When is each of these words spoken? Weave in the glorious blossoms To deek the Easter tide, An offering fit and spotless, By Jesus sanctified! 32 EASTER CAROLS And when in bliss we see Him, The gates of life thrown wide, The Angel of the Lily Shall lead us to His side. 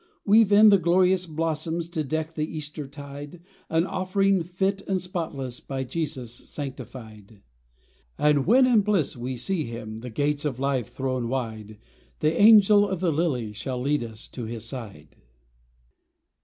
Weave 0.25 0.51
in 0.51 0.69
the 0.69 0.79
glorious 0.79 1.27
blossoms 1.27 1.87
To 1.89 2.03
deek 2.03 2.33
the 2.33 2.43
Easter 2.57 2.87
tide, 2.87 3.39
An 3.69 3.85
offering 3.85 4.41
fit 4.41 4.81
and 4.87 4.99
spotless, 4.99 5.59
By 5.59 5.83
Jesus 5.83 6.33
sanctified! 6.49 7.27
32 7.27 7.33
EASTER 7.35 7.41
CAROLS 8.17 8.31
And 8.35 8.45
when 8.47 8.65
in 8.65 8.81
bliss 8.81 9.15
we 9.15 9.37
see 9.37 9.65
Him, 9.65 9.99
The 9.99 10.09
gates 10.09 10.43
of 10.43 10.59
life 10.59 10.87
thrown 10.91 11.27
wide, 11.27 11.77
The 12.19 12.33
Angel 12.33 12.89
of 12.89 12.99
the 12.99 13.11
Lily 13.11 13.53
Shall 13.53 13.79
lead 13.79 14.03
us 14.03 14.27
to 14.29 14.45
His 14.45 14.65
side. 14.65 15.17